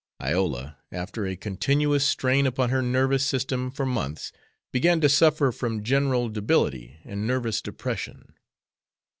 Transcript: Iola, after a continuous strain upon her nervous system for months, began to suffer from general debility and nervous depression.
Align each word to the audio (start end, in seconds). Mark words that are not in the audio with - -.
Iola, 0.19 0.79
after 0.91 1.27
a 1.27 1.35
continuous 1.35 2.03
strain 2.03 2.47
upon 2.47 2.71
her 2.71 2.81
nervous 2.81 3.23
system 3.23 3.69
for 3.69 3.85
months, 3.85 4.31
began 4.71 4.99
to 5.01 5.07
suffer 5.07 5.51
from 5.51 5.83
general 5.83 6.27
debility 6.29 6.97
and 7.05 7.27
nervous 7.27 7.61
depression. 7.61 8.33